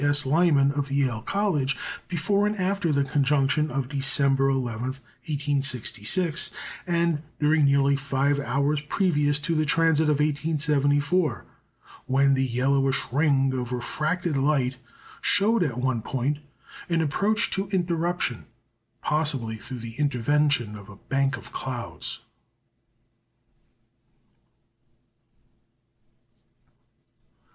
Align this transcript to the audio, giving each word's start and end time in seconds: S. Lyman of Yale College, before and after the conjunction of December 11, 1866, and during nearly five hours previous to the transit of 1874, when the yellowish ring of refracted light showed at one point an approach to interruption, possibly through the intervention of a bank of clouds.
S. 0.03 0.25
Lyman 0.25 0.71
of 0.71 0.91
Yale 0.91 1.21
College, 1.21 1.77
before 2.07 2.47
and 2.47 2.55
after 2.57 2.91
the 2.91 3.03
conjunction 3.03 3.69
of 3.69 3.87
December 3.87 4.49
11, 4.49 4.81
1866, 4.85 6.49
and 6.87 7.21
during 7.39 7.65
nearly 7.65 7.95
five 7.95 8.39
hours 8.39 8.81
previous 8.89 9.37
to 9.37 9.53
the 9.53 9.63
transit 9.63 10.05
of 10.05 10.19
1874, 10.19 11.45
when 12.07 12.33
the 12.33 12.43
yellowish 12.43 13.03
ring 13.11 13.53
of 13.53 13.71
refracted 13.71 14.35
light 14.35 14.77
showed 15.21 15.61
at 15.61 15.77
one 15.77 16.01
point 16.01 16.39
an 16.89 16.99
approach 17.01 17.51
to 17.51 17.67
interruption, 17.67 18.47
possibly 19.03 19.57
through 19.57 19.77
the 19.77 19.93
intervention 19.99 20.75
of 20.75 20.89
a 20.89 20.95
bank 20.95 21.37
of 21.37 21.51
clouds. 21.53 22.21